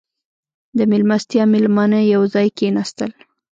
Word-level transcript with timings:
•د 0.77 0.79
میلمستیا 0.91 1.43
مېلمانه 1.53 1.99
یو 2.13 2.21
ځای 2.33 2.47
کښېناستل. 2.57 3.11